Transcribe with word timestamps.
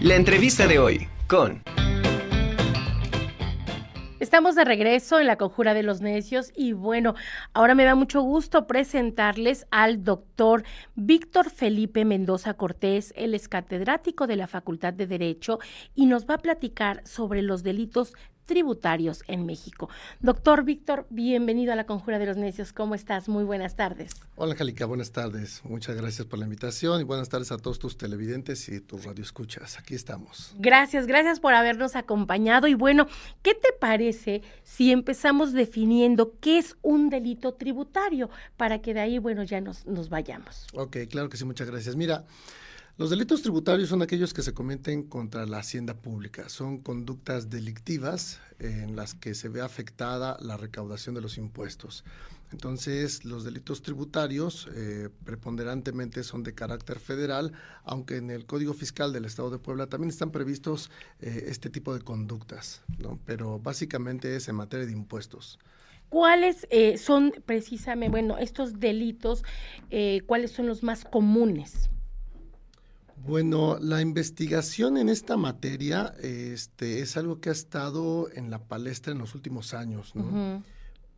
La 0.00 0.14
entrevista 0.14 0.68
de 0.68 0.78
hoy 0.78 1.08
con... 1.26 1.60
Estamos 4.20 4.54
de 4.54 4.64
regreso 4.64 5.18
en 5.18 5.26
la 5.26 5.34
Conjura 5.34 5.74
de 5.74 5.82
los 5.82 6.00
Necios 6.00 6.52
y 6.54 6.72
bueno, 6.72 7.16
ahora 7.52 7.74
me 7.74 7.82
da 7.82 7.96
mucho 7.96 8.22
gusto 8.22 8.68
presentarles 8.68 9.66
al 9.72 10.04
doctor 10.04 10.62
Víctor 10.94 11.50
Felipe 11.50 12.04
Mendoza 12.04 12.54
Cortés. 12.54 13.12
Él 13.16 13.34
es 13.34 13.48
catedrático 13.48 14.28
de 14.28 14.36
la 14.36 14.46
Facultad 14.46 14.92
de 14.92 15.08
Derecho 15.08 15.58
y 15.96 16.06
nos 16.06 16.26
va 16.26 16.34
a 16.34 16.38
platicar 16.38 17.04
sobre 17.04 17.42
los 17.42 17.64
delitos 17.64 18.14
tributarios 18.48 19.22
en 19.28 19.46
México. 19.46 19.90
Doctor 20.20 20.64
Víctor, 20.64 21.06
bienvenido 21.10 21.72
a 21.72 21.76
la 21.76 21.84
Conjura 21.84 22.18
de 22.18 22.24
los 22.24 22.38
Necios. 22.38 22.72
¿Cómo 22.72 22.94
estás? 22.94 23.28
Muy 23.28 23.44
buenas 23.44 23.76
tardes. 23.76 24.12
Hola, 24.36 24.52
Angélica. 24.52 24.86
Buenas 24.86 25.12
tardes. 25.12 25.60
Muchas 25.64 25.94
gracias 25.96 26.26
por 26.26 26.38
la 26.38 26.46
invitación 26.46 27.02
y 27.02 27.04
buenas 27.04 27.28
tardes 27.28 27.52
a 27.52 27.58
todos 27.58 27.78
tus 27.78 27.98
televidentes 27.98 28.68
y 28.70 28.80
tus 28.80 29.04
radioescuchas. 29.04 29.78
Aquí 29.78 29.94
estamos. 29.94 30.54
Gracias, 30.58 31.06
gracias 31.06 31.40
por 31.40 31.52
habernos 31.52 31.94
acompañado. 31.94 32.66
Y 32.68 32.74
bueno, 32.74 33.06
¿qué 33.42 33.54
te 33.54 33.68
parece 33.78 34.42
si 34.64 34.92
empezamos 34.92 35.52
definiendo 35.52 36.32
qué 36.40 36.58
es 36.58 36.74
un 36.80 37.10
delito 37.10 37.52
tributario 37.52 38.30
para 38.56 38.80
que 38.80 38.94
de 38.94 39.00
ahí, 39.00 39.18
bueno, 39.18 39.44
ya 39.44 39.60
nos, 39.60 39.86
nos 39.86 40.08
vayamos? 40.08 40.66
Ok, 40.72 40.96
claro 41.10 41.28
que 41.28 41.36
sí. 41.36 41.44
Muchas 41.44 41.68
gracias. 41.68 41.96
Mira. 41.96 42.24
Los 42.98 43.10
delitos 43.10 43.42
tributarios 43.42 43.90
son 43.90 44.02
aquellos 44.02 44.34
que 44.34 44.42
se 44.42 44.52
cometen 44.52 45.04
contra 45.04 45.46
la 45.46 45.58
hacienda 45.58 45.94
pública. 45.94 46.48
Son 46.48 46.78
conductas 46.78 47.48
delictivas 47.48 48.40
en 48.58 48.96
las 48.96 49.14
que 49.14 49.36
se 49.36 49.48
ve 49.48 49.60
afectada 49.60 50.36
la 50.40 50.56
recaudación 50.56 51.14
de 51.14 51.20
los 51.20 51.38
impuestos. 51.38 52.02
Entonces, 52.50 53.24
los 53.24 53.44
delitos 53.44 53.82
tributarios 53.82 54.68
eh, 54.74 55.10
preponderantemente 55.24 56.24
son 56.24 56.42
de 56.42 56.56
carácter 56.56 56.98
federal, 56.98 57.52
aunque 57.84 58.16
en 58.16 58.30
el 58.30 58.46
Código 58.46 58.74
Fiscal 58.74 59.12
del 59.12 59.26
Estado 59.26 59.50
de 59.50 59.60
Puebla 59.60 59.86
también 59.86 60.10
están 60.10 60.32
previstos 60.32 60.90
eh, 61.20 61.44
este 61.46 61.70
tipo 61.70 61.94
de 61.94 62.00
conductas, 62.00 62.82
¿no? 62.98 63.20
pero 63.24 63.60
básicamente 63.60 64.34
es 64.34 64.48
en 64.48 64.56
materia 64.56 64.86
de 64.86 64.92
impuestos. 64.92 65.60
¿Cuáles 66.08 66.66
eh, 66.70 66.98
son 66.98 67.32
precisamente, 67.46 68.10
bueno, 68.10 68.38
estos 68.38 68.80
delitos, 68.80 69.44
cuáles 70.26 70.50
son 70.50 70.66
los 70.66 70.82
más 70.82 71.04
comunes? 71.04 71.90
Bueno, 73.24 73.78
la 73.80 74.00
investigación 74.00 74.96
en 74.96 75.08
esta 75.08 75.36
materia 75.36 76.14
este, 76.20 77.00
es 77.00 77.16
algo 77.16 77.40
que 77.40 77.50
ha 77.50 77.52
estado 77.52 78.30
en 78.32 78.50
la 78.50 78.58
palestra 78.58 79.12
en 79.12 79.18
los 79.18 79.34
últimos 79.34 79.74
años, 79.74 80.14
¿no? 80.14 80.62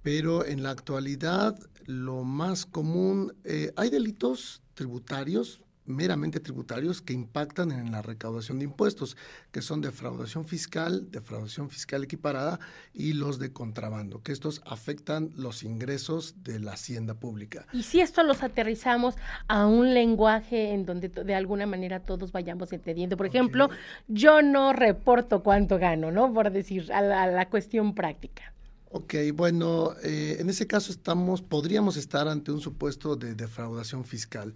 Pero 0.03 0.45
en 0.45 0.63
la 0.63 0.71
actualidad 0.71 1.59
lo 1.87 2.25
más 2.25 2.67
común, 2.67 3.35
eh, 3.45 3.73
hay 3.77 3.91
delitos 3.91 4.63
tributarios 4.75 5.63
meramente 5.91 6.41
tributarios 6.41 7.03
que 7.03 7.13
impactan 7.13 7.73
en 7.73 7.93
la 7.93 8.03
recaudación 8.03 8.59
de 8.59 8.65
impuestos, 8.65 9.17
que 9.53 9.63
son 9.63 9.81
defraudación 9.81 10.45
fiscal, 10.47 11.11
defraudación 11.11 11.71
fiscal 11.71 12.05
equiparada 12.05 12.61
y 12.95 13.13
los 13.13 13.39
de 13.39 13.53
contrabando, 13.53 14.23
que 14.23 14.33
estos 14.33 14.63
afectan 14.67 15.31
los 15.37 15.63
ingresos 15.63 16.43
de 16.43 16.61
la 16.61 16.73
hacienda 16.73 17.15
pública. 17.15 17.67
Y 17.73 17.83
si 17.83 18.01
esto 18.01 18.23
los 18.23 18.43
aterrizamos 18.43 19.17
a 19.49 19.67
un 19.67 19.95
lenguaje 19.95 20.73
en 20.73 20.87
donde 20.87 21.09
de 21.09 21.35
alguna 21.35 21.67
manera 21.67 22.01
todos 22.01 22.33
vayamos 22.33 22.73
entendiendo, 22.73 23.17
por 23.17 23.27
ejemplo, 23.27 23.69
yo 24.09 24.43
no 24.43 24.73
reporto 24.73 25.43
cuánto 25.43 25.79
gano, 25.79 26.11
¿no? 26.11 26.33
Por 26.33 26.51
decir, 26.51 26.93
a 26.93 27.27
la 27.27 27.49
cuestión 27.49 27.95
práctica. 27.95 28.53
Ok, 28.93 29.15
bueno, 29.35 29.95
eh, 30.03 30.39
en 30.41 30.51
ese 30.51 30.67
caso 30.67 30.91
estamos, 30.91 31.43
podríamos 31.43 31.97
estar 31.97 32.27
ante 32.27 32.51
un 32.51 32.61
supuesto 32.61 33.15
de 33.15 33.37
defraudación 33.37 34.05
fiscal. 34.05 34.53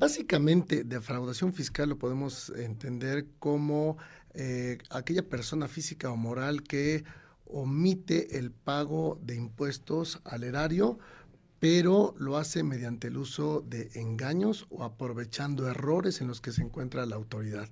Básicamente, 0.00 0.82
defraudación 0.82 1.52
fiscal 1.52 1.88
lo 1.88 1.96
podemos 1.96 2.50
entender 2.50 3.26
como 3.38 3.96
eh, 4.34 4.78
aquella 4.90 5.22
persona 5.22 5.68
física 5.68 6.10
o 6.10 6.16
moral 6.16 6.64
que 6.64 7.04
omite 7.46 8.36
el 8.38 8.50
pago 8.50 9.16
de 9.22 9.36
impuestos 9.36 10.20
al 10.24 10.42
erario 10.42 10.98
pero 11.60 12.14
lo 12.18 12.36
hace 12.36 12.62
mediante 12.62 13.08
el 13.08 13.16
uso 13.16 13.64
de 13.66 13.90
engaños 13.94 14.66
o 14.70 14.84
aprovechando 14.84 15.68
errores 15.68 16.20
en 16.20 16.28
los 16.28 16.40
que 16.40 16.52
se 16.52 16.62
encuentra 16.62 17.04
la 17.06 17.16
autoridad. 17.16 17.68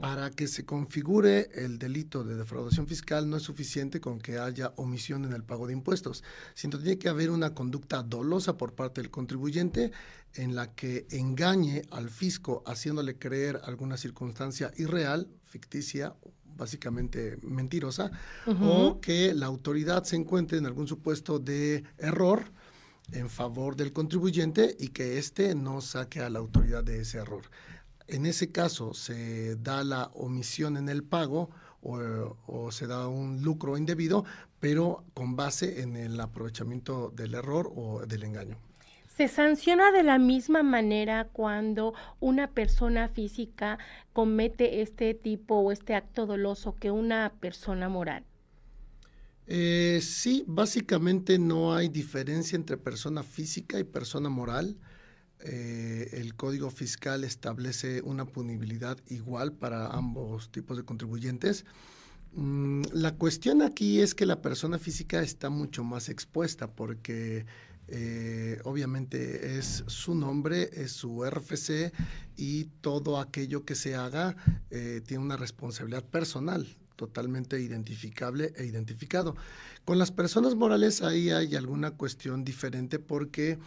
Para 0.00 0.30
que 0.30 0.46
se 0.46 0.64
configure 0.64 1.50
el 1.54 1.78
delito 1.78 2.22
de 2.22 2.36
defraudación 2.36 2.86
fiscal 2.86 3.28
no 3.28 3.36
es 3.36 3.42
suficiente 3.42 4.00
con 4.00 4.20
que 4.20 4.38
haya 4.38 4.72
omisión 4.76 5.24
en 5.24 5.32
el 5.32 5.42
pago 5.42 5.66
de 5.66 5.72
impuestos, 5.72 6.22
sino 6.54 6.78
tiene 6.78 6.98
que 6.98 7.08
haber 7.08 7.30
una 7.30 7.54
conducta 7.54 8.02
dolosa 8.02 8.56
por 8.56 8.74
parte 8.74 9.00
del 9.00 9.10
contribuyente 9.10 9.90
en 10.34 10.54
la 10.54 10.74
que 10.74 11.06
engañe 11.10 11.82
al 11.90 12.10
fisco 12.10 12.62
haciéndole 12.66 13.18
creer 13.18 13.60
alguna 13.64 13.96
circunstancia 13.96 14.70
irreal, 14.76 15.28
ficticia 15.44 16.14
básicamente 16.56 17.38
mentirosa, 17.42 18.10
o 18.46 19.00
que 19.00 19.32
la 19.32 19.46
autoridad 19.46 20.02
se 20.04 20.16
encuentre 20.16 20.58
en 20.58 20.66
algún 20.66 20.88
supuesto 20.88 21.38
de 21.38 21.84
error 21.98 22.50
en 23.12 23.28
favor 23.28 23.76
del 23.76 23.92
contribuyente 23.92 24.76
y 24.78 24.88
que 24.88 25.18
éste 25.18 25.54
no 25.54 25.80
saque 25.80 26.20
a 26.20 26.30
la 26.30 26.38
autoridad 26.38 26.84
de 26.84 27.00
ese 27.00 27.18
error. 27.18 27.42
En 28.06 28.26
ese 28.26 28.50
caso 28.50 28.94
se 28.94 29.56
da 29.56 29.84
la 29.84 30.10
omisión 30.14 30.76
en 30.76 30.88
el 30.88 31.04
pago 31.04 31.50
o, 31.82 32.70
se 32.72 32.86
da 32.86 33.08
un 33.08 33.42
lucro 33.42 33.76
indebido, 33.76 34.24
pero 34.60 35.04
con 35.14 35.36
base 35.36 35.82
en 35.82 35.96
el 35.96 36.20
aprovechamiento 36.20 37.10
del 37.10 37.34
error 37.34 37.70
o 37.74 38.04
del 38.06 38.24
engaño. 38.24 38.56
¿Se 39.06 39.28
sanciona 39.28 39.90
de 39.90 40.04
la 40.04 40.18
misma 40.18 40.62
manera 40.62 41.28
cuando 41.32 41.92
una 42.20 42.50
persona 42.50 43.08
física 43.08 43.78
comete 44.12 44.80
este 44.80 45.12
tipo 45.14 45.56
o 45.56 45.72
este 45.72 45.94
acto 45.94 46.26
doloso 46.26 46.76
que 46.78 46.90
una 46.90 47.32
persona 47.40 47.88
moral? 47.88 48.24
Eh, 49.50 50.00
sí, 50.02 50.44
básicamente 50.46 51.38
no 51.38 51.74
hay 51.74 51.88
diferencia 51.88 52.54
entre 52.54 52.76
persona 52.76 53.22
física 53.22 53.80
y 53.80 53.84
persona 53.84 54.28
moral. 54.28 54.76
Eh, 55.40 56.10
el 56.12 56.34
Código 56.34 56.70
Fiscal 56.70 57.24
establece 57.24 58.02
una 58.02 58.26
punibilidad 58.26 58.98
igual 59.06 59.54
para 59.54 59.86
ambos 59.88 60.52
tipos 60.52 60.76
de 60.76 60.84
contribuyentes. 60.84 61.64
Mm, 62.34 62.82
la 62.92 63.14
cuestión 63.14 63.62
aquí 63.62 64.00
es 64.02 64.14
que 64.14 64.26
la 64.26 64.42
persona 64.42 64.78
física 64.78 65.22
está 65.22 65.48
mucho 65.48 65.82
más 65.82 66.10
expuesta 66.10 66.70
porque 66.70 67.46
eh, 67.86 68.60
obviamente 68.64 69.56
es 69.56 69.82
su 69.86 70.14
nombre, 70.14 70.68
es 70.74 70.92
su 70.92 71.24
RFC 71.24 71.90
y 72.36 72.64
todo 72.82 73.18
aquello 73.18 73.64
que 73.64 73.74
se 73.74 73.94
haga 73.94 74.36
tiene 74.68 75.24
una 75.24 75.38
responsabilidad 75.38 76.04
personal 76.04 76.76
totalmente 76.98 77.60
identificable 77.60 78.52
e 78.56 78.66
identificado. 78.66 79.36
Con 79.84 79.98
las 79.98 80.10
personas 80.10 80.56
morales 80.56 81.00
ahí 81.00 81.30
hay 81.30 81.54
alguna 81.54 81.92
cuestión 81.92 82.44
diferente 82.44 82.98
porque 82.98 83.58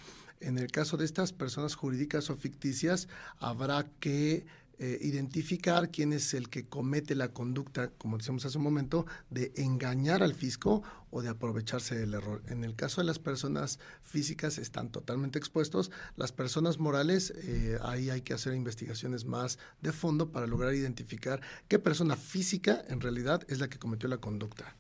en 0.42 0.58
el 0.58 0.68
caso 0.68 0.98
de 0.98 1.06
estas 1.06 1.32
personas 1.32 1.76
jurídicas 1.76 2.30
o 2.30 2.36
ficticias 2.36 3.08
habrá 3.40 3.88
que 4.00 4.46
eh, 4.84 4.98
identificar 5.02 5.92
quién 5.92 6.12
es 6.12 6.34
el 6.34 6.50
que 6.50 6.66
comete 6.66 7.14
la 7.14 7.28
conducta, 7.28 7.92
como 8.00 8.18
decíamos 8.18 8.48
hace 8.48 8.58
un 8.58 8.64
momento, 8.64 9.06
de 9.30 9.52
engañar 9.56 10.24
al 10.24 10.34
fisco 10.34 10.82
o 11.12 11.22
de 11.22 11.30
aprovecharse 11.30 11.96
del 11.96 12.16
error. 12.16 12.42
En 12.48 12.64
el 12.64 12.76
caso 12.76 13.00
de 13.00 13.06
las 13.06 13.20
personas 13.20 13.78
físicas 14.02 14.58
están 14.58 14.90
totalmente 14.90 15.38
expuestos. 15.38 15.92
Las 16.16 16.32
personas 16.32 16.80
morales, 16.80 17.32
eh, 17.44 17.78
ahí 17.84 18.10
hay 18.10 18.22
que 18.22 18.34
hacer 18.34 18.56
investigaciones 18.56 19.24
más 19.24 19.60
de 19.84 19.92
fondo 19.92 20.32
para 20.32 20.48
lograr 20.48 20.74
identificar 20.74 21.42
qué 21.68 21.78
persona 21.78 22.16
física 22.16 22.84
en 22.88 23.02
realidad 23.02 23.44
es 23.50 23.60
la 23.60 23.70
que 23.70 23.78
cometió 23.78 24.10
la 24.10 24.18
conducta. 24.18 24.76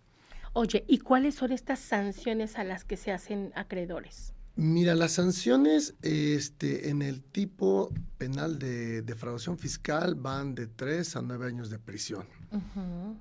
Oye, 0.53 0.83
¿y 0.87 0.97
cuáles 0.97 1.35
son 1.35 1.51
estas 1.51 1.77
sanciones 1.77 2.57
a 2.57 2.63
las 2.63 2.85
que 2.85 2.97
se 2.97 3.11
hacen 3.11 3.51
acreedores? 3.53 4.33
Mira, 4.55 4.95
las 4.95 5.13
sanciones 5.13 5.95
este, 6.01 6.89
en 6.89 7.01
el 7.01 7.21
tipo 7.21 7.93
penal 8.17 8.59
de 8.59 9.01
defraudación 9.01 9.57
fiscal 9.57 10.15
van 10.15 10.55
de 10.55 10.67
tres 10.67 11.15
a 11.15 11.21
nueve 11.21 11.47
años 11.47 11.69
de 11.69 11.79
prisión. 11.79 12.25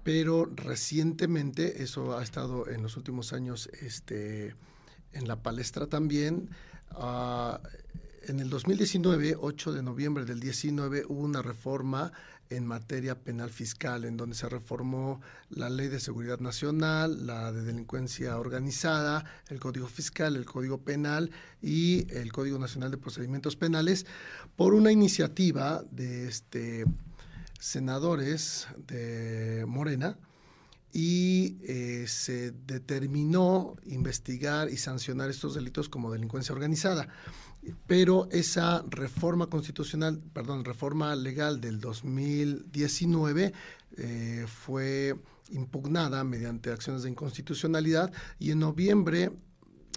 Pero 0.03 0.51
recientemente, 0.57 1.85
eso 1.85 2.19
ha 2.19 2.23
estado 2.23 2.69
en 2.69 2.83
los 2.83 2.97
últimos 2.97 3.33
años 3.33 3.69
este, 3.81 4.57
en 5.13 5.29
la 5.29 5.41
palestra 5.41 5.87
también, 5.87 6.51
uh, 6.97 7.57
en 8.27 8.41
el 8.41 8.51
2019, 8.51 9.37
8 9.41 9.73
de 9.73 9.83
noviembre 9.83 10.25
del 10.25 10.41
19, 10.41 11.05
hubo 11.09 11.21
una 11.21 11.43
reforma 11.43 12.13
en 12.51 12.67
materia 12.67 13.15
penal 13.15 13.51
fiscal, 13.51 14.05
en 14.05 14.17
donde 14.17 14.35
se 14.35 14.49
reformó 14.49 15.21
la 15.49 15.71
Ley 15.71 15.89
de 15.89 16.01
Seguridad 16.01 16.41
Nacional, 16.41 17.27
la 17.27 17.53
de 17.53 17.63
Delincuencia 17.63 18.39
Organizada, 18.39 19.25
el 19.49 19.61
Código 19.61 19.87
Fiscal, 19.87 20.37
el 20.37 20.45
Código 20.45 20.79
Penal 20.79 21.31
y 21.63 22.13
el 22.13 22.33
Código 22.33 22.59
Nacional 22.59 22.91
de 22.91 22.99
Procedimientos 22.99 23.57
Penales, 23.57 24.05
por 24.57 24.75
una 24.75 24.91
iniciativa 24.91 25.83
de 25.91 26.29
este, 26.29 26.85
senadores 27.61 28.67
de 28.87 29.65
Morena, 29.69 30.19
y 30.93 31.59
eh, 31.63 32.05
se 32.09 32.51
determinó 32.51 33.77
investigar 33.87 34.69
y 34.71 34.77
sancionar 34.77 35.31
estos 35.31 35.55
delitos 35.55 35.89
como 35.89 36.11
delincuencia 36.11 36.55
organizada. 36.55 37.09
Pero 37.87 38.29
esa 38.33 38.83
reforma 38.89 39.49
constitucional, 39.49 40.21
perdón, 40.33 40.65
reforma 40.65 41.15
legal 41.15 41.61
del 41.61 41.79
2019 41.79 43.53
eh, 43.97 44.47
fue 44.49 45.17
impugnada 45.51 46.25
mediante 46.25 46.71
acciones 46.71 47.03
de 47.03 47.11
inconstitucionalidad 47.11 48.13
y 48.39 48.53
en 48.53 48.61
noviembre 48.61 49.33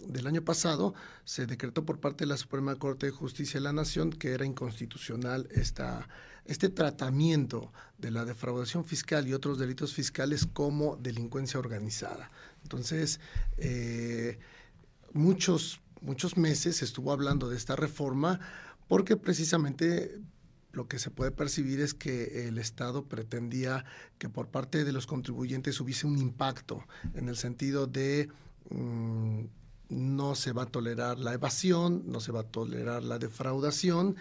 del 0.07 0.27
año 0.27 0.43
pasado 0.43 0.93
se 1.25 1.45
decretó 1.45 1.85
por 1.85 1.99
parte 1.99 2.23
de 2.23 2.29
la 2.29 2.37
Suprema 2.37 2.75
Corte 2.75 3.07
de 3.07 3.11
Justicia 3.11 3.59
de 3.59 3.63
la 3.63 3.73
Nación 3.73 4.11
que 4.11 4.31
era 4.31 4.45
inconstitucional 4.45 5.47
esta, 5.51 6.07
este 6.45 6.69
tratamiento 6.69 7.71
de 7.97 8.11
la 8.11 8.25
defraudación 8.25 8.85
fiscal 8.85 9.27
y 9.27 9.33
otros 9.33 9.57
delitos 9.57 9.93
fiscales 9.93 10.45
como 10.45 10.97
delincuencia 10.97 11.59
organizada. 11.59 12.31
Entonces, 12.63 13.19
eh, 13.57 14.39
muchos, 15.13 15.81
muchos 16.01 16.37
meses 16.37 16.77
se 16.77 16.85
estuvo 16.85 17.11
hablando 17.11 17.49
de 17.49 17.57
esta 17.57 17.75
reforma 17.75 18.39
porque 18.87 19.15
precisamente 19.17 20.21
lo 20.73 20.87
que 20.87 20.99
se 20.99 21.11
puede 21.11 21.31
percibir 21.31 21.79
es 21.79 21.93
que 21.93 22.47
el 22.47 22.57
Estado 22.57 23.05
pretendía 23.05 23.85
que 24.17 24.27
por 24.27 24.47
parte 24.47 24.83
de 24.83 24.91
los 24.91 25.05
contribuyentes 25.05 25.79
hubiese 25.79 26.07
un 26.07 26.17
impacto 26.17 26.83
en 27.13 27.29
el 27.29 27.37
sentido 27.37 27.85
de 27.85 28.29
mm, 28.71 29.43
no 29.93 30.35
se 30.35 30.51
va 30.51 30.63
a 30.63 30.65
tolerar 30.65 31.19
la 31.19 31.33
evasión, 31.33 32.03
no 32.05 32.19
se 32.19 32.31
va 32.31 32.41
a 32.41 32.43
tolerar 32.43 33.03
la 33.03 33.19
defraudación 33.19 34.15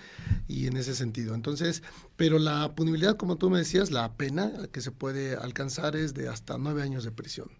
y 0.48 0.66
en 0.66 0.76
ese 0.76 0.94
sentido. 0.94 1.34
Entonces, 1.34 1.82
pero 2.16 2.38
la 2.38 2.74
punibilidad, 2.74 3.16
como 3.16 3.36
tú 3.36 3.50
me 3.50 3.58
decías, 3.58 3.90
la 3.90 4.12
pena 4.12 4.52
que 4.72 4.80
se 4.80 4.90
puede 4.90 5.36
alcanzar 5.36 5.96
es 5.96 6.14
de 6.14 6.28
hasta 6.28 6.58
nueve 6.58 6.82
años 6.82 7.04
de 7.04 7.10
prisión. 7.10 7.50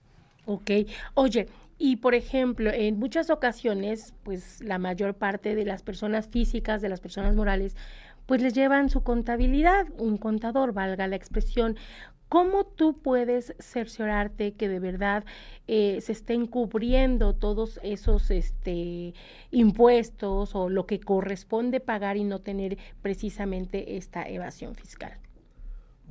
Ok. 0.47 0.71
Oye, 1.15 1.49
y 1.79 1.97
por 1.97 2.15
ejemplo, 2.15 2.71
en 2.73 2.99
muchas 2.99 3.31
ocasiones, 3.31 4.15
pues 4.23 4.61
la 4.63 4.79
mayor 4.79 5.15
parte 5.15 5.55
de 5.55 5.65
las 5.65 5.83
personas 5.83 6.29
físicas, 6.29 6.81
de 6.81 6.89
las 6.89 7.01
personas 7.01 7.35
morales, 7.35 7.75
pues 8.27 8.41
les 8.41 8.55
llevan 8.55 8.89
su 8.89 9.03
contabilidad, 9.03 9.87
un 9.99 10.17
contador, 10.17 10.73
valga 10.73 11.07
la 11.09 11.17
expresión. 11.17 11.77
¿Cómo 12.33 12.65
tú 12.65 12.99
puedes 12.99 13.55
cerciorarte 13.59 14.55
que 14.55 14.67
de 14.67 14.79
verdad 14.79 15.23
eh, 15.69 16.01
se 16.01 16.13
estén 16.13 16.47
cubriendo 16.47 17.35
todos 17.35 17.79
esos 17.83 18.31
este, 18.31 19.13
impuestos 19.51 20.55
o 20.55 20.71
lo 20.71 20.87
que 20.87 20.99
corresponde 20.99 21.81
pagar 21.81 22.17
y 22.17 22.25
no 22.25 22.39
tener 22.39 22.79
precisamente 23.03 23.99
esta 23.99 24.27
evasión 24.27 24.75
fiscal? 24.75 25.19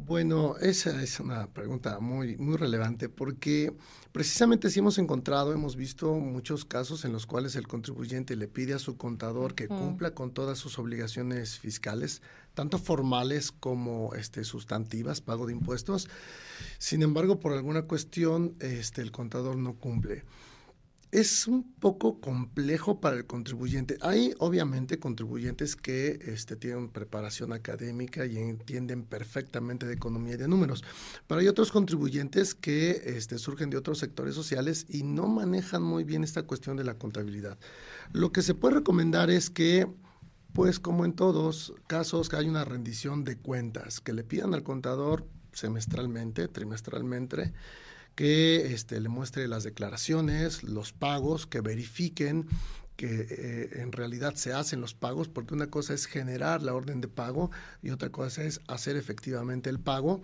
Bueno, 0.06 0.58
esa 0.58 1.02
es 1.04 1.20
una 1.20 1.48
pregunta 1.48 2.00
muy, 2.00 2.36
muy 2.38 2.58
relevante 2.58 3.08
porque 3.08 3.72
precisamente 4.12 4.70
si 4.70 4.80
hemos 4.80 4.98
encontrado, 4.98 5.54
hemos 5.54 5.76
visto 5.76 6.16
muchos 6.16 6.66
casos 6.66 7.06
en 7.06 7.14
los 7.14 7.28
cuales 7.28 7.56
el 7.56 7.68
contribuyente 7.68 8.36
le 8.36 8.48
pide 8.48 8.74
a 8.74 8.80
su 8.80 8.98
contador 8.98 9.54
que 9.54 9.68
cumpla 9.68 10.16
con 10.16 10.32
todas 10.32 10.58
sus 10.58 10.80
obligaciones 10.80 11.60
fiscales, 11.60 12.22
tanto 12.56 12.80
formales 12.80 13.52
como 13.52 14.16
este, 14.16 14.44
sustantivas, 14.44 15.22
pago 15.22 15.46
de 15.46 15.54
impuestos. 15.54 16.10
Sin 16.80 17.04
embargo, 17.04 17.40
por 17.40 17.54
alguna 17.54 17.84
cuestión, 17.84 18.56
este, 18.60 19.02
el 19.02 19.12
contador 19.12 19.56
no 19.58 19.76
cumple 19.76 20.24
es 21.12 21.46
un 21.48 21.74
poco 21.74 22.22
complejo 22.22 23.02
para 23.02 23.18
el 23.18 23.26
contribuyente. 23.26 23.98
Hay 24.02 24.34
obviamente 24.40 24.98
contribuyentes 24.98 25.76
que 25.76 26.20
este, 26.26 26.56
tienen 26.56 26.88
preparación 26.90 27.52
académica 27.52 28.26
y 28.26 28.38
entienden 28.38 29.04
perfectamente 29.04 29.86
de 29.86 29.94
economía 29.94 30.36
y 30.36 30.38
de 30.38 30.48
números, 30.48 30.84
pero 31.28 31.42
hay 31.42 31.50
otros 31.50 31.72
contribuyentes 31.72 32.56
que 32.56 33.02
este, 33.06 33.38
surgen 33.38 33.70
de 33.70 33.78
otros 33.78 34.00
sectores 34.00 34.36
sociales 34.36 34.86
y 34.88 35.04
no 35.04 35.28
manejan 35.28 35.84
muy 35.84 36.06
bien 36.06 36.24
esta 36.24 36.44
cuestión 36.44 36.78
de 36.78 36.86
la 36.86 36.98
contabilidad. 36.98 37.58
Lo 38.14 38.32
que 38.32 38.42
se 38.42 38.56
puede 38.56 38.76
recomendar 38.76 39.30
es 39.30 39.50
que 39.50 39.88
pues 40.54 40.80
como 40.80 41.06
en 41.06 41.14
todos 41.14 41.74
casos 41.88 42.28
que 42.28 42.36
hay 42.36 42.50
una 42.50 42.66
rendición 42.66 43.24
de 43.24 43.38
cuentas, 43.38 44.02
que 44.02 44.14
le 44.14 44.24
pidan 44.24 44.54
al 44.54 44.64
contador 44.64 45.26
semestralmente, 45.54 46.48
trimestralmente, 46.48 47.54
que 48.16 48.74
este, 48.74 49.00
le 49.00 49.10
muestre 49.10 49.48
las 49.48 49.64
declaraciones, 49.64 50.64
los 50.64 50.94
pagos, 50.94 51.48
que 51.48 51.62
verifiquen 51.62 52.48
que 53.02 53.26
eh, 53.30 53.82
en 53.82 53.92
realidad 53.92 54.36
se 54.36 54.54
hacen 54.54 54.80
los 54.80 54.94
pagos, 54.94 55.28
porque 55.28 55.56
una 55.56 55.72
cosa 55.72 55.96
es 55.96 56.06
generar 56.06 56.62
la 56.62 56.76
orden 56.76 57.02
de 57.02 57.08
pago 57.08 57.50
y 57.82 57.90
otra 57.90 58.10
cosa 58.10 58.44
es 58.44 58.62
hacer 58.68 58.96
efectivamente 58.96 59.72
el 59.72 59.80
pago 59.80 60.22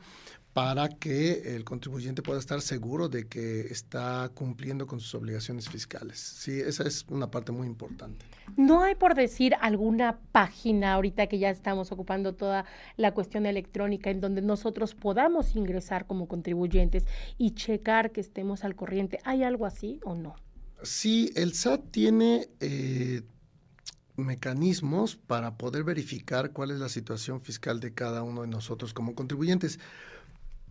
para 0.57 0.89
que 0.89 1.55
el 1.55 1.63
contribuyente 1.63 2.23
pueda 2.23 2.39
estar 2.39 2.61
seguro 2.61 3.09
de 3.09 3.27
que 3.27 3.59
está 3.67 4.31
cumpliendo 4.33 4.87
con 4.87 4.99
sus 4.99 5.13
obligaciones 5.13 5.69
fiscales. 5.69 6.17
Sí, 6.17 6.59
esa 6.59 6.81
es 6.87 7.05
una 7.09 7.29
parte 7.29 7.51
muy 7.51 7.67
importante. 7.67 8.25
¿No 8.55 8.81
hay 8.81 8.95
por 8.95 9.13
decir 9.13 9.53
alguna 9.61 10.17
página 10.31 10.93
ahorita 10.93 11.27
que 11.27 11.37
ya 11.37 11.51
estamos 11.51 11.91
ocupando 11.91 12.33
toda 12.33 12.65
la 12.95 13.13
cuestión 13.13 13.45
electrónica 13.45 14.09
en 14.09 14.19
donde 14.19 14.41
nosotros 14.41 14.95
podamos 14.95 15.55
ingresar 15.55 16.07
como 16.07 16.27
contribuyentes 16.27 17.05
y 17.37 17.51
checar 17.51 18.11
que 18.11 18.21
estemos 18.21 18.63
al 18.63 18.75
corriente? 18.75 19.19
¿Hay 19.25 19.43
algo 19.43 19.67
así 19.67 19.99
o 20.03 20.15
no? 20.15 20.37
Sí, 20.81 21.31
el 21.35 21.53
SAT 21.53 21.91
tiene... 21.91 22.49
Eh, 22.61 23.21
mecanismos 24.17 25.15
para 25.15 25.57
poder 25.57 25.83
verificar 25.83 26.51
cuál 26.51 26.71
es 26.71 26.79
la 26.79 26.89
situación 26.89 27.39
fiscal 27.41 27.79
de 27.79 27.93
cada 27.93 28.23
uno 28.23 28.41
de 28.41 28.47
nosotros 28.47 28.93
como 28.93 29.13
contribuyentes. 29.13 29.79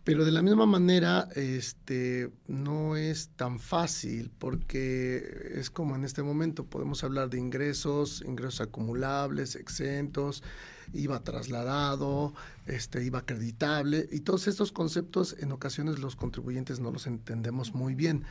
Pero 0.06 0.24
de 0.24 0.30
la 0.30 0.40
misma 0.40 0.66
manera, 0.66 1.28
este, 1.34 2.30
no 2.46 2.94
es 2.94 3.30
tan 3.30 3.58
fácil 3.58 4.30
porque 4.38 5.50
es 5.56 5.68
como 5.68 5.96
en 5.96 6.04
este 6.04 6.22
momento, 6.22 6.64
podemos 6.64 7.02
hablar 7.02 7.28
de 7.28 7.40
ingresos, 7.40 8.22
ingresos 8.24 8.60
acumulables, 8.60 9.56
exentos, 9.56 10.44
IVA 10.92 11.24
trasladado, 11.24 12.34
este, 12.66 13.04
IVA 13.04 13.18
acreditable, 13.18 14.08
y 14.12 14.20
todos 14.20 14.46
estos 14.46 14.70
conceptos 14.70 15.34
en 15.40 15.50
ocasiones 15.50 15.98
los 15.98 16.14
contribuyentes 16.14 16.78
no 16.78 16.92
los 16.92 17.08
entendemos 17.08 17.74
muy 17.74 17.96
bien. 17.96 18.22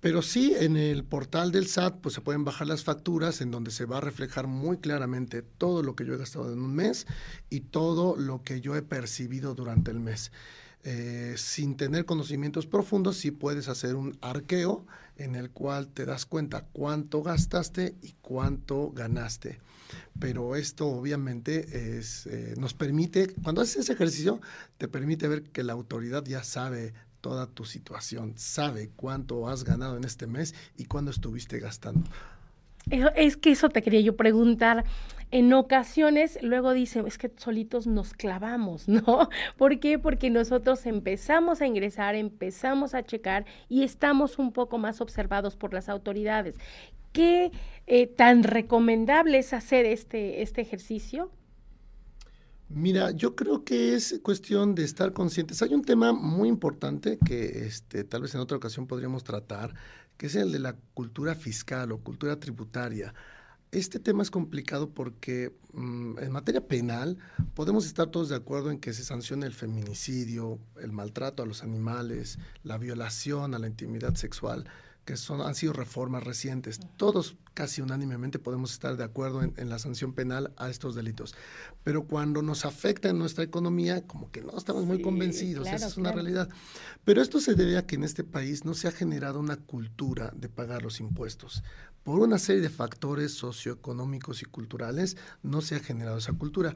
Pero 0.00 0.20
sí, 0.20 0.54
en 0.54 0.76
el 0.76 1.02
portal 1.02 1.50
del 1.50 1.66
SAT, 1.66 2.02
pues 2.02 2.14
se 2.14 2.20
pueden 2.20 2.44
bajar 2.44 2.66
las 2.66 2.84
facturas 2.84 3.40
en 3.40 3.50
donde 3.50 3.70
se 3.70 3.86
va 3.86 3.96
a 3.96 4.02
reflejar 4.02 4.48
muy 4.48 4.76
claramente 4.76 5.40
todo 5.40 5.82
lo 5.82 5.96
que 5.96 6.04
yo 6.04 6.12
he 6.12 6.18
gastado 6.18 6.52
en 6.52 6.60
un 6.60 6.74
mes 6.74 7.06
y 7.48 7.60
todo 7.60 8.16
lo 8.16 8.42
que 8.42 8.60
yo 8.60 8.76
he 8.76 8.82
percibido 8.82 9.54
durante 9.54 9.90
el 9.90 10.00
mes. 10.00 10.30
Eh, 10.88 11.34
sin 11.36 11.76
tener 11.76 12.04
conocimientos 12.04 12.64
profundos, 12.64 13.16
sí 13.16 13.32
puedes 13.32 13.66
hacer 13.66 13.96
un 13.96 14.16
arqueo 14.20 14.86
en 15.16 15.34
el 15.34 15.50
cual 15.50 15.88
te 15.88 16.06
das 16.06 16.26
cuenta 16.26 16.64
cuánto 16.72 17.24
gastaste 17.24 17.96
y 18.02 18.12
cuánto 18.22 18.92
ganaste. 18.92 19.58
Pero 20.20 20.54
esto 20.54 20.86
obviamente 20.86 21.98
es, 21.98 22.28
eh, 22.28 22.54
nos 22.56 22.72
permite, 22.72 23.34
cuando 23.42 23.62
haces 23.62 23.78
ese 23.78 23.94
ejercicio, 23.94 24.40
te 24.78 24.86
permite 24.86 25.26
ver 25.26 25.42
que 25.42 25.64
la 25.64 25.72
autoridad 25.72 26.24
ya 26.24 26.44
sabe 26.44 26.94
toda 27.20 27.48
tu 27.48 27.64
situación, 27.64 28.34
sabe 28.36 28.92
cuánto 28.94 29.48
has 29.48 29.64
ganado 29.64 29.96
en 29.96 30.04
este 30.04 30.28
mes 30.28 30.54
y 30.76 30.84
cuándo 30.84 31.10
estuviste 31.10 31.58
gastando. 31.58 32.08
Es 32.88 33.36
que 33.36 33.50
eso 33.50 33.68
te 33.68 33.82
quería 33.82 34.00
yo 34.00 34.16
preguntar. 34.16 34.84
En 35.32 35.52
ocasiones 35.52 36.38
luego 36.40 36.72
dicen, 36.72 37.04
es 37.06 37.18
que 37.18 37.32
solitos 37.36 37.88
nos 37.88 38.14
clavamos, 38.14 38.86
¿no? 38.88 39.28
¿Por 39.56 39.80
qué? 39.80 39.98
Porque 39.98 40.30
nosotros 40.30 40.86
empezamos 40.86 41.60
a 41.60 41.66
ingresar, 41.66 42.14
empezamos 42.14 42.94
a 42.94 43.02
checar 43.02 43.44
y 43.68 43.82
estamos 43.82 44.38
un 44.38 44.52
poco 44.52 44.78
más 44.78 45.00
observados 45.00 45.56
por 45.56 45.74
las 45.74 45.88
autoridades. 45.88 46.56
¿Qué 47.12 47.50
eh, 47.86 48.06
tan 48.06 48.44
recomendable 48.44 49.38
es 49.38 49.52
hacer 49.52 49.84
este, 49.84 50.42
este 50.42 50.60
ejercicio? 50.60 51.32
Mira, 52.68 53.12
yo 53.12 53.36
creo 53.36 53.64
que 53.64 53.94
es 53.94 54.20
cuestión 54.22 54.74
de 54.74 54.84
estar 54.84 55.12
conscientes. 55.12 55.62
Hay 55.62 55.72
un 55.72 55.82
tema 55.82 56.12
muy 56.12 56.48
importante 56.48 57.18
que 57.24 57.64
este, 57.66 58.04
tal 58.04 58.22
vez 58.22 58.34
en 58.34 58.40
otra 58.40 58.56
ocasión 58.56 58.88
podríamos 58.88 59.22
tratar, 59.22 59.74
que 60.16 60.26
es 60.26 60.36
el 60.36 60.52
de 60.52 60.58
la 60.58 60.76
cultura 60.94 61.34
fiscal 61.34 61.92
o 61.92 61.98
cultura 61.98 62.38
tributaria. 62.38 63.14
Este 63.72 63.98
tema 63.98 64.22
es 64.22 64.30
complicado 64.30 64.90
porque 64.90 65.52
mm, 65.72 66.18
en 66.18 66.32
materia 66.32 66.66
penal 66.66 67.18
podemos 67.54 67.84
estar 67.84 68.08
todos 68.08 68.28
de 68.28 68.36
acuerdo 68.36 68.70
en 68.70 68.78
que 68.78 68.92
se 68.92 69.04
sancione 69.04 69.44
el 69.46 69.52
feminicidio, 69.52 70.58
el 70.80 70.92
maltrato 70.92 71.42
a 71.42 71.46
los 71.46 71.62
animales, 71.62 72.38
la 72.62 72.78
violación 72.78 73.54
a 73.54 73.58
la 73.58 73.66
intimidad 73.66 74.14
sexual, 74.14 74.66
que 75.06 75.16
son, 75.16 75.40
han 75.40 75.54
sido 75.54 75.72
reformas 75.72 76.24
recientes. 76.24 76.80
Todos 76.96 77.36
casi 77.54 77.80
unánimemente 77.80 78.38
podemos 78.38 78.72
estar 78.72 78.96
de 78.98 79.04
acuerdo 79.04 79.42
en, 79.42 79.68
la 79.70 79.78
sanción 79.78 80.12
penal 80.12 80.52
a 80.58 80.68
estos 80.68 80.94
delitos. 80.94 81.34
Pero 81.84 82.04
cuando 82.04 82.42
nos 82.42 82.66
afecta 82.66 83.08
en 83.08 83.18
nuestra 83.18 83.44
economía, 83.44 84.06
como 84.06 84.30
que 84.30 84.42
no 84.42 84.58
estamos 84.58 84.84
muy 84.84 85.00
convencidos, 85.00 85.68
esa 85.68 85.86
es 85.86 85.96
una 85.96 86.12
realidad. 86.12 86.50
Pero 87.04 87.22
esto 87.22 87.40
se 87.40 87.54
debe 87.54 87.78
a 87.78 87.86
que 87.86 87.94
en 87.94 88.04
este 88.04 88.24
país 88.24 88.64
no 88.66 88.74
se 88.74 88.88
ha 88.88 88.92
generado 88.92 89.40
una 89.40 89.56
cultura 89.56 90.32
de 90.36 90.48
pagar 90.48 90.82
los 90.82 91.00
impuestos. 91.00 91.62
Por 92.02 92.20
una 92.20 92.38
serie 92.38 92.60
de 92.60 92.68
factores 92.68 93.32
socioeconómicos 93.32 94.42
y 94.42 94.44
culturales 94.44 95.16
no 95.42 95.62
se 95.62 95.76
ha 95.76 95.80
generado 95.80 96.18
esa 96.18 96.32
cultura. 96.32 96.74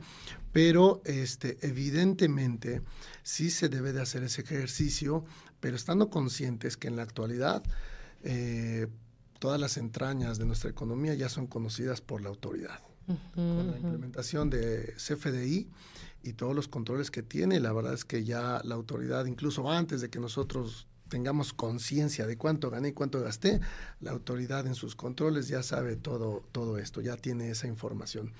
Pero 0.53 1.03
este, 1.05 1.59
evidentemente 1.63 2.81
sí 3.23 3.51
se 3.51 3.69
debe 3.69 3.93
de 3.93 4.03
hacer 4.03 4.23
ese 4.23 4.43
ejercicio, 4.43 5.25
pero 5.59 5.77
estando 5.77 6.11
conscientes 6.11 6.77
que 6.77 6.89
en 6.89 6.97
la 6.97 7.03
actualidad 7.03 7.63
eh, 8.23 8.87
todas 9.39 9.61
las 9.61 9.77
entrañas 9.77 10.39
de 10.39 10.47
nuestra 10.47 10.71
economía 10.71 11.15
ya 11.15 11.29
son 11.29 11.47
conocidas 11.47 12.01
por 12.01 12.23
la 12.23 12.29
autoridad. 12.29 12.81
Con 13.35 13.73
la 13.73 13.77
implementación 13.77 14.51
de 14.51 14.95
CFDI 14.95 15.69
y 16.23 16.33
todos 16.35 16.55
los 16.55 16.69
controles 16.69 17.11
que 17.11 17.25
tiene, 17.25 17.59
la 17.59 17.73
verdad 17.73 17.93
es 17.93 18.05
que 18.05 18.23
ya 18.23 18.61
la 18.63 18.77
autoridad, 18.77 19.25
incluso 19.25 19.69
antes 19.69 20.01
de 20.01 20.11
que 20.11 20.21
nosotros 20.21 20.87
tengamos 21.09 21.53
conciencia 21.53 22.27
de 22.27 22.39
cuánto 22.39 22.71
gané 22.71 22.89
y 22.89 22.93
cuánto 22.93 23.21
gasté, 23.21 23.61
la 24.01 24.13
autoridad 24.13 24.67
en 24.67 24.75
sus 24.75 24.95
controles 24.95 25.49
ya 25.49 25.63
sabe 25.63 25.97
todo, 25.97 26.45
todo 26.53 26.79
esto, 26.79 27.01
ya 27.01 27.17
tiene 27.17 27.51
esa 27.51 27.67
información. 27.67 28.33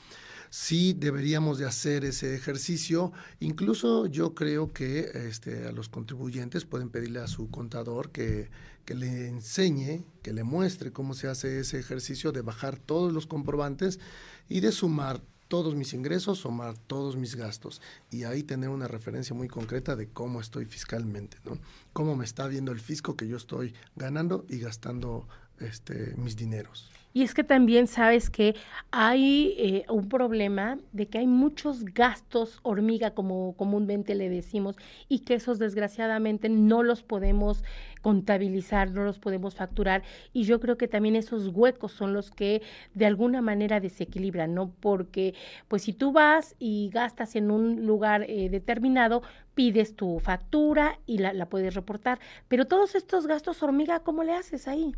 Sí 0.51 0.93
deberíamos 0.93 1.59
de 1.59 1.67
hacer 1.67 2.05
ese 2.05 2.35
ejercicio, 2.35 3.13
incluso 3.39 4.07
yo 4.07 4.35
creo 4.35 4.73
que 4.73 5.11
este, 5.15 5.67
a 5.67 5.73
los 5.73 5.89
contribuyentes 5.89 6.65
pueden 6.65 6.91
pedirle 6.91 7.21
a 7.21 7.29
su 7.29 7.51
contador 7.51 8.11
que 8.11 8.51
que 8.91 8.97
le 8.97 9.29
enseñe, 9.29 10.05
que 10.21 10.33
le 10.33 10.43
muestre 10.43 10.93
cómo 10.93 11.15
se 11.15 11.29
hace 11.29 11.61
ese 11.61 11.79
ejercicio 11.79 12.33
de 12.33 12.43
bajar 12.43 12.77
todos 12.77 13.13
los 13.13 13.27
comprobantes 13.27 14.01
y 14.49 14.59
de 14.59 14.73
sumar 14.73 15.23
todos 15.47 15.77
mis 15.77 15.93
ingresos, 15.95 16.39
sumar 16.39 16.77
todos 16.77 17.17
mis 17.17 17.37
gastos 17.37 17.81
y 18.11 18.25
ahí 18.25 18.43
tener 18.43 18.69
una 18.69 18.89
referencia 18.89 19.33
muy 19.33 19.47
concreta 19.47 19.95
de 19.95 20.09
cómo 20.09 20.41
estoy 20.41 20.65
fiscalmente, 20.65 21.39
¿no? 21.45 21.59
Cómo 21.93 22.17
me 22.17 22.25
está 22.25 22.49
viendo 22.49 22.73
el 22.73 22.81
fisco 22.81 23.17
que 23.17 23.29
yo 23.29 23.37
estoy 23.37 23.75
ganando 23.95 24.45
y 24.49 24.59
gastando 24.59 25.29
este, 25.61 26.15
mis 26.17 26.35
dineros. 26.35 26.91
Y 27.13 27.23
es 27.23 27.35
que 27.35 27.43
también 27.43 27.89
sabes 27.89 28.31
que 28.31 28.55
hay 28.93 29.55
eh, 29.59 29.85
un 29.89 30.09
problema 30.09 30.79
de 30.93 31.09
que 31.09 31.19
hay 31.19 31.27
muchos 31.27 31.85
gastos 31.85 32.61
hormiga, 32.63 33.13
como 33.13 33.55
comúnmente 33.57 34.15
le 34.15 34.29
decimos, 34.29 34.77
y 35.09 35.21
que 35.21 35.35
esos 35.35 35.59
desgraciadamente 35.59 36.49
no 36.49 36.85
los 36.85 37.03
podemos 37.03 37.65
contabilizar, 38.03 38.93
no 38.93 39.05
los 39.05 39.19
podemos 39.19 39.57
facturar. 39.57 40.03
Y 40.33 40.45
yo 40.45 40.61
creo 40.61 40.79
que 40.79 40.89
también 40.89 41.17
esos 41.17 41.49
huecos 41.49 41.93
son 41.93 42.15
los 42.15 42.31
que 42.31 42.63
de 42.95 43.07
alguna 43.07 43.43
manera 43.43 43.81
desequilibran, 43.81 44.55
¿no? 44.55 44.73
Porque 44.81 45.35
pues 45.69 45.83
si 45.83 45.93
tú 45.93 46.13
vas 46.13 46.55
y 46.59 46.91
gastas 46.93 47.35
en 47.35 47.51
un 47.51 47.87
lugar 47.87 48.25
eh, 48.29 48.49
determinado, 48.51 49.23
pides 49.55 49.97
tu 49.97 50.21
factura 50.21 50.99
y 51.07 51.19
la, 51.19 51.33
la 51.33 51.47
puedes 51.47 51.75
reportar. 51.75 52.21
Pero 52.49 52.67
todos 52.67 52.95
estos 52.95 53.27
gastos 53.27 53.63
hormiga, 53.63 54.01
¿cómo 54.01 54.23
le 54.23 54.33
haces 54.33 54.69
ahí? 54.69 54.95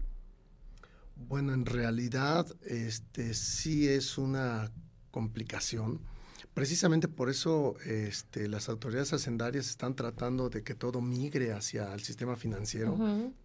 Bueno, 1.28 1.52
en 1.54 1.66
realidad 1.66 2.46
este, 2.64 3.34
sí 3.34 3.88
es 3.88 4.18
una 4.18 4.70
complicación. 5.10 6.00
Precisamente 6.54 7.08
por 7.08 7.30
eso 7.30 7.76
este, 7.86 8.46
las 8.46 8.68
autoridades 8.68 9.12
hacendarias 9.14 9.68
están 9.68 9.94
tratando 9.94 10.50
de 10.50 10.62
que 10.62 10.74
todo 10.74 11.00
migre 11.00 11.52
hacia 11.52 11.92
el 11.94 12.02
sistema 12.02 12.36
financiero 12.36 12.98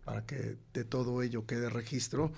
para 0.04 0.26
que 0.26 0.58
de 0.74 0.84
todo 0.84 1.22
ello 1.22 1.46
quede 1.46 1.70
registro, 1.70 2.34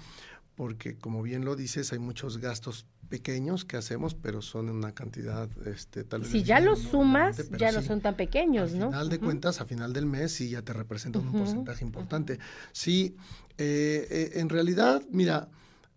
porque 0.56 0.96
como 0.98 1.24
bien 1.24 1.44
lo 1.44 1.56
dices, 1.56 1.92
hay 1.92 2.00
muchos 2.00 2.38
gastos 2.38 2.86
pequeños 3.10 3.66
que 3.66 3.78
hacemos, 3.78 4.16
pero 4.16 4.42
son 4.42 4.70
una 4.70 4.94
cantidad 4.94 5.50
este, 5.68 6.04
tal 6.04 6.22
vez... 6.22 6.30
Si 6.30 6.44
ya 6.44 6.60
los 6.60 6.80
sumas, 6.80 7.50
ya 7.58 7.72
no 7.72 7.82
son 7.82 8.02
tan 8.02 8.16
pequeños, 8.16 8.74
¿no? 8.74 8.86
Al 8.86 8.92
final 8.92 9.10
de 9.10 9.20
cuentas, 9.20 9.62
a 9.62 9.66
final 9.66 9.92
del 9.94 10.06
mes, 10.06 10.32
sí 10.32 10.50
ya 10.50 10.62
te 10.62 10.74
representan 10.74 11.28
un 11.28 11.34
porcentaje 11.34 11.84
importante. 11.84 12.40
Sí, 12.72 13.16
eh, 13.58 14.08
eh, 14.10 14.32
en 14.36 14.50
realidad, 14.50 15.04
mira, 15.12 15.50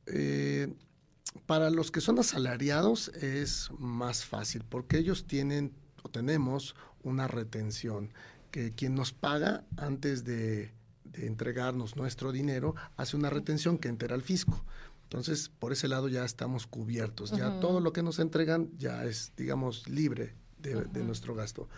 eh, 0.07 0.73
para 1.47 1.71
los 1.71 1.91
que 1.91 2.01
son 2.01 2.19
asalariados 2.19 3.09
es 3.09 3.71
más 3.79 4.25
fácil 4.25 4.65
porque 4.69 4.99
ellos 4.99 5.27
tienen 5.27 5.73
o 6.03 6.09
tenemos 6.09 6.75
una 7.03 7.29
retención 7.29 8.13
que 8.51 8.73
quien 8.73 8.95
nos 8.95 9.13
paga 9.13 9.65
antes 9.77 10.25
de, 10.25 10.73
entregarnos 11.15 11.95
nuestro 11.97 12.33
dinero 12.33 12.75
hace 12.97 13.19
una 13.19 13.29
retención 13.29 13.77
que 13.77 13.89
entera 13.89 14.15
al 14.15 14.23
fisco. 14.23 14.65
Entonces, 15.13 15.51
por 15.51 15.73
ese 15.73 15.89
lado 15.89 16.09
ya 16.09 16.25
estamos 16.25 16.67
cubiertos. 16.67 17.33
Ya 17.33 17.61
todo 17.61 17.81
lo 17.81 17.93
que 17.93 18.03
nos 18.03 18.19
entregan 18.19 18.71
ya 18.79 19.05
es, 19.05 19.33
digamos, 19.37 19.87
libre 19.87 20.35
de, 20.59 20.87
de, 20.87 21.05
nuestro 21.05 21.35
gasto. 21.35 21.69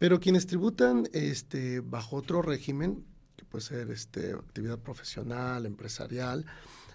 Pero 0.00 0.18
quienes 0.18 0.48
tributan 0.48 1.08
este, 1.12 1.78
bajo 1.78 2.16
otro 2.16 2.42
régimen, 2.42 3.04
que 3.36 3.44
puede 3.44 3.64
ser 3.64 3.92
este, 3.92 4.32
actividad 4.32 4.80
profesional, 4.80 5.66
empresarial, 5.66 6.46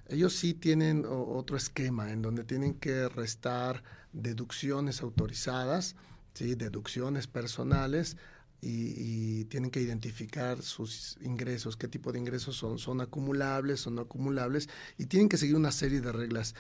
ellos 0.10 0.34
sí 0.34 0.54
tienen 0.54 1.06
otro 1.08 1.56
esquema 1.56 2.12
en 2.12 2.24
donde 2.24 2.44
tienen 2.44 2.74
que 2.74 3.08
restar 3.08 3.82
deducciones 4.12 5.02
autorizadas, 5.02 5.96
¿sí? 6.34 6.56
deducciones 6.56 7.28
personales 7.28 8.18
y, 8.62 9.46
tienen 9.46 9.72
que 9.72 9.82
identificar 9.82 10.62
sus 10.62 11.18
ingresos, 11.22 11.78
qué 11.78 11.88
tipo 11.88 12.12
de 12.12 12.20
ingresos 12.20 12.56
son, 12.56 12.78
son 12.78 13.02
acumulables, 13.02 13.80
son 13.80 13.96
no 13.96 14.02
acumulables 14.02 14.70
y 14.98 15.06
tienen 15.06 15.30
que 15.30 15.38
seguir 15.38 15.56
una 15.56 15.72
serie 15.72 16.02
de 16.02 16.12
reglas. 16.12 16.56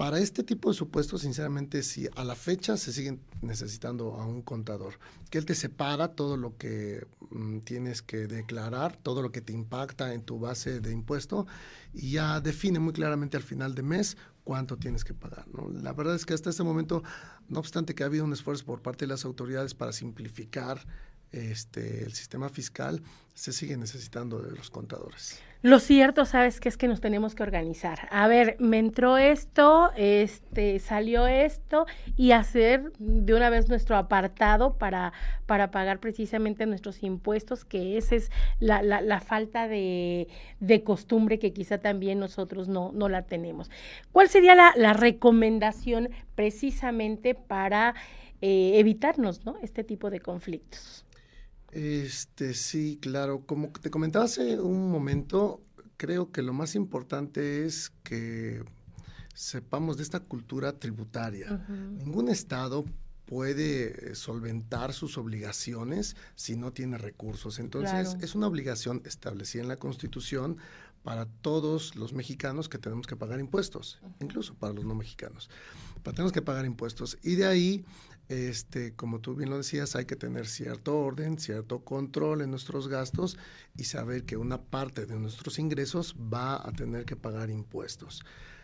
Para 0.00 0.18
este 0.18 0.42
tipo 0.42 0.70
de 0.70 0.74
supuestos, 0.74 1.20
sinceramente, 1.20 1.82
sí, 1.82 2.08
a 2.16 2.24
la 2.24 2.34
fecha 2.34 2.78
se 2.78 2.90
siguen 2.90 3.20
necesitando 3.42 4.14
a 4.14 4.24
un 4.24 4.40
contador, 4.40 4.94
que 5.28 5.36
él 5.36 5.44
te 5.44 5.54
separa 5.54 6.08
todo 6.14 6.38
lo 6.38 6.56
que 6.56 7.06
mm, 7.30 7.58
tienes 7.58 8.00
que 8.00 8.26
declarar, 8.26 8.96
todo 8.96 9.20
lo 9.20 9.30
que 9.30 9.42
te 9.42 9.52
impacta 9.52 10.14
en 10.14 10.22
tu 10.22 10.38
base 10.38 10.80
de 10.80 10.90
impuesto 10.90 11.46
y 11.92 12.12
ya 12.12 12.40
define 12.40 12.78
muy 12.78 12.94
claramente 12.94 13.36
al 13.36 13.42
final 13.42 13.74
de 13.74 13.82
mes 13.82 14.16
cuánto 14.42 14.78
tienes 14.78 15.04
que 15.04 15.12
pagar. 15.12 15.46
¿no? 15.48 15.68
La 15.68 15.92
verdad 15.92 16.14
es 16.14 16.24
que 16.24 16.32
hasta 16.32 16.48
este 16.48 16.62
momento, 16.62 17.02
no 17.48 17.58
obstante 17.58 17.94
que 17.94 18.02
ha 18.02 18.06
habido 18.06 18.24
un 18.24 18.32
esfuerzo 18.32 18.64
por 18.64 18.80
parte 18.80 19.04
de 19.04 19.08
las 19.10 19.26
autoridades 19.26 19.74
para 19.74 19.92
simplificar 19.92 20.86
este, 21.32 22.04
el 22.04 22.12
sistema 22.12 22.48
fiscal, 22.48 23.02
se 23.34 23.52
sigue 23.52 23.76
necesitando 23.76 24.40
de 24.40 24.50
los 24.50 24.70
contadores. 24.70 25.40
Lo 25.62 25.78
cierto, 25.78 26.24
sabes 26.24 26.58
que 26.58 26.70
es 26.70 26.78
que 26.78 26.88
nos 26.88 27.02
tenemos 27.02 27.34
que 27.34 27.42
organizar. 27.42 28.08
A 28.10 28.28
ver, 28.28 28.56
me 28.58 28.78
entró 28.78 29.18
esto, 29.18 29.90
este, 29.94 30.78
salió 30.78 31.26
esto 31.26 31.84
y 32.16 32.32
hacer 32.32 32.92
de 32.98 33.34
una 33.34 33.50
vez 33.50 33.68
nuestro 33.68 33.98
apartado 33.98 34.78
para, 34.78 35.12
pagar 35.46 36.00
precisamente 36.00 36.64
nuestros 36.64 37.02
impuestos, 37.02 37.66
que 37.66 37.98
esa 37.98 38.14
es 38.14 38.30
la, 38.58 39.20
falta 39.20 39.68
de, 39.68 40.28
costumbre 40.82 41.38
que 41.38 41.52
quizá 41.52 41.76
también 41.76 42.18
nosotros 42.18 42.68
no, 42.68 43.08
la 43.10 43.26
tenemos. 43.26 43.70
¿Cuál 44.12 44.30
sería 44.30 44.54
la, 44.54 44.92
recomendación 44.94 46.08
precisamente 46.34 47.34
para 47.34 47.94
eh, 48.40 48.72
evitarnos 48.76 49.44
¿no? 49.44 49.58
este 49.60 49.84
tipo 49.84 50.08
de 50.08 50.20
conflictos? 50.20 51.04
Este, 51.72 52.54
sí, 52.54 52.98
claro. 53.00 53.44
Como 53.46 53.70
te 53.70 53.90
comentaba 53.90 54.24
hace 54.24 54.58
un 54.60 54.90
momento, 54.90 55.62
creo 55.96 56.32
que 56.32 56.42
lo 56.42 56.52
más 56.52 56.74
importante 56.74 57.64
es 57.64 57.92
que 58.02 58.62
sepamos 59.34 59.96
de 59.96 60.02
esta 60.02 60.20
cultura 60.20 60.78
tributaria. 60.78 61.64
Ningún 61.68 62.28
Estado 62.28 62.84
puede 63.26 64.16
solventar 64.16 64.92
sus 64.92 65.16
obligaciones 65.16 66.16
si 66.34 66.56
no 66.56 66.72
tiene 66.72 66.98
recursos. 66.98 67.60
Entonces, 67.60 68.16
es 68.20 68.34
una 68.34 68.48
obligación 68.48 69.02
establecida 69.04 69.62
en 69.62 69.68
la 69.68 69.76
Constitución 69.76 70.56
para 71.02 71.26
todos 71.26 71.96
los 71.96 72.12
mexicanos 72.12 72.68
que 72.68 72.78
tenemos 72.78 73.06
que 73.06 73.16
pagar 73.16 73.40
impuestos, 73.40 74.00
incluso 74.20 74.54
para 74.54 74.72
los 74.72 74.84
no 74.84 74.94
mexicanos. 74.94 75.48
Pero 76.02 76.14
tenemos 76.14 76.32
que 76.32 76.42
pagar 76.42 76.66
impuestos. 76.66 77.18
Y 77.22 77.36
de 77.36 77.46
ahí 77.46 77.84
este, 78.30 78.94
como 78.94 79.18
tú 79.18 79.34
bien 79.34 79.50
lo 79.50 79.56
decías, 79.56 79.96
hay 79.96 80.04
que 80.04 80.14
tener 80.14 80.46
cierto 80.46 80.96
orden, 80.96 81.36
cierto 81.36 81.80
control 81.80 82.42
en 82.42 82.50
nuestros 82.50 82.86
gastos 82.86 83.36
y 83.76 83.84
saber 83.84 84.24
que 84.24 84.36
una 84.36 84.62
parte 84.62 85.04
de 85.04 85.18
nuestros 85.18 85.58
ingresos 85.58 86.14
va 86.32 86.56
a 86.56 86.70
tener 86.70 87.04
que 87.04 87.16
pagar 87.16 87.50
impuestos. 87.50 88.22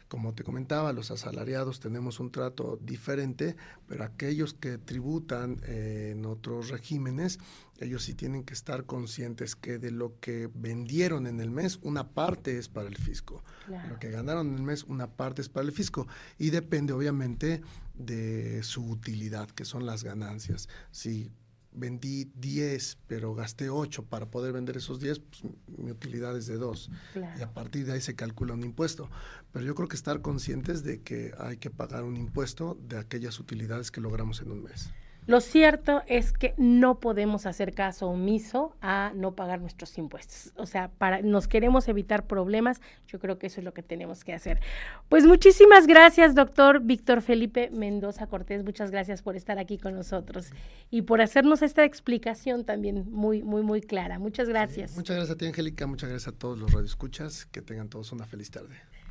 Como 0.09 0.35
te 0.35 0.45
comentaba, 0.45 0.93
los 0.93 1.11
asalariados 1.11 1.81
tenemos 1.81 2.21
un 2.21 2.31
trato 2.31 2.79
diferente, 2.81 3.57
pero 3.89 4.05
aquellos 4.05 4.55
que 4.55 4.79
tributan 4.79 5.61
eh, 5.65 6.13
en 6.13 6.27
otros 6.27 6.69
regímenes, 6.69 7.41
ellos 7.81 8.05
sí 8.05 8.15
tienen 8.15 8.45
que 8.45 8.55
estar 8.55 8.85
conscientes 8.85 9.57
que 9.57 9.79
de 9.79 9.91
lo 9.91 10.21
que 10.21 10.49
vendieron 10.55 11.27
en 11.27 11.41
el 11.41 11.51
mes, 11.51 11.81
una 11.83 12.11
parte 12.11 12.57
es 12.57 12.69
para 12.69 12.87
el 12.87 12.97
fisco. 12.97 13.43
Lo 13.89 13.99
que 13.99 14.13
ganaron 14.13 14.47
en 14.51 14.55
el 14.55 14.63
mes, 14.63 14.85
una 14.85 15.09
parte 15.09 15.43
es 15.43 15.49
para 15.49 15.67
el 15.67 15.73
fisco. 15.73 16.07
Y 16.39 16.51
depende, 16.51 16.93
obviamente, 16.93 17.63
de 17.99 18.63
su 18.63 18.85
utilidad, 18.85 19.51
que 19.51 19.65
son 19.65 19.87
las 19.87 20.05
ganancias. 20.05 20.69
Si 20.91 21.31
vendí 21.73 22.31
10, 22.35 22.99
pero 23.07 23.35
gasté 23.35 23.69
8 23.69 24.07
para 24.07 24.31
poder 24.31 24.53
vender 24.53 24.77
esos 24.77 24.99
10, 24.99 25.19
pues 25.21 25.43
mi 25.79 25.91
utilidad 25.91 26.37
es 26.37 26.47
de 26.47 26.57
2. 26.57 26.91
Y 27.39 27.43
a 27.43 27.53
partir 27.53 27.87
de 27.87 27.93
ahí 27.93 28.01
se 28.01 28.15
calcula 28.15 28.55
un 28.55 28.65
impuesto. 28.65 29.11
Pero 29.53 29.65
yo 29.65 29.75
creo 29.75 29.89
que 29.89 29.97
estar 29.97 30.23
conscientes 30.23 30.83
de 30.83 31.03
que 31.03 31.33
hay 31.39 31.59
que 31.59 31.71
pagar 31.71 32.05
un 32.05 32.17
impuesto 32.17 32.79
de 32.89 32.99
aquellas 32.99 33.39
utilidades 33.39 33.91
que 33.91 34.01
logramos 34.01 34.41
en 34.41 34.51
un 34.51 34.63
mes. 34.63 34.91
Lo 35.27 35.41
cierto 35.41 36.03
es 36.07 36.33
que 36.33 36.55
no 36.57 37.01
podemos 37.01 37.47
hacer 37.47 37.75
caso 37.75 38.07
omiso 38.09 38.77
a 38.81 39.13
no 39.15 39.35
pagar 39.35 39.61
nuestros 39.61 39.99
impuestos. 39.99 40.53
O 40.57 40.67
sea, 40.67 40.89
para 40.89 41.21
nos 41.23 41.49
queremos 41.49 41.89
evitar 41.89 42.27
problemas, 42.27 42.81
yo 43.09 43.19
creo 43.19 43.39
que 43.39 43.49
eso 43.49 43.61
es 43.61 43.65
lo 43.65 43.75
que 43.75 43.83
tenemos 43.83 44.23
que 44.23 44.35
hacer. 44.35 44.61
Pues 45.09 45.27
muchísimas 45.27 45.87
gracias, 45.87 46.35
doctor 46.35 46.81
Víctor 46.81 47.23
Felipe 47.23 47.71
Mendoza 47.73 48.29
Cortés. 48.29 48.63
Muchas 48.65 48.91
gracias 48.91 49.23
por 49.23 49.35
estar 49.37 49.59
aquí 49.59 49.79
con 49.79 49.95
nosotros 49.95 50.51
y 50.91 51.03
por 51.03 51.21
hacernos 51.21 51.63
esta 51.63 51.85
explicación 51.85 52.65
también 52.65 53.11
muy, 53.11 53.43
muy, 53.43 53.63
muy 53.63 53.81
clara. 53.81 54.19
Muchas 54.19 54.49
gracias. 54.49 54.95
muchas 54.95 55.17
gracias 55.17 55.35
a 55.35 55.39
ti, 55.39 55.47
Angélica. 55.47 55.87
Muchas 55.87 56.09
gracias 56.09 56.33
a 56.33 56.39
todos 56.39 56.59
los 56.59 56.73
radioescuchas. 56.73 57.47
Que 57.47 57.63
tengan 57.63 57.89
todos 57.89 58.13
una 58.13 58.27
feliz 58.27 58.51
tarde. 58.51 58.77